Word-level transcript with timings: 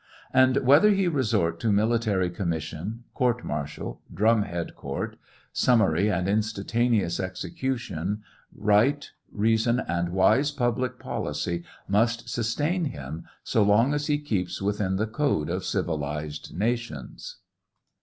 And 0.33 0.57
whether 0.65 0.89
he 0.89 1.07
resort 1.07 1.59
to 1.59 1.71
military 1.71 2.31
commission, 2.31 3.03
court 3.13 3.45
martial, 3.45 4.01
drumhead 4.11 4.73
court, 4.73 5.15
summary 5.53 6.09
and 6.09 6.27
instantaneous 6.27 7.19
execu 7.19 7.77
tion, 7.77 8.23
right, 8.51 9.07
reason, 9.31 9.79
and 9.81 10.09
wise 10.09 10.49
public 10.49 10.97
policy 10.97 11.63
must 11.87 12.29
sustain 12.29 12.85
him 12.85 13.25
so 13.43 13.61
long 13.61 13.93
as 13.93 14.07
he 14.07 14.17
keeps 14.17 14.59
within 14.59 14.95
the 14.95 15.05
code 15.05 15.51
of 15.51 15.63
civilized 15.63 16.51
nations. 16.57 17.35